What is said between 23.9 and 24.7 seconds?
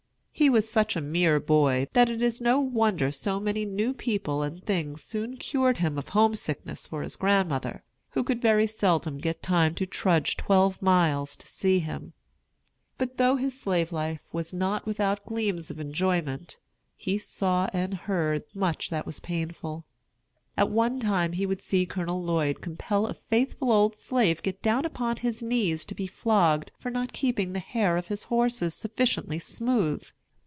slave get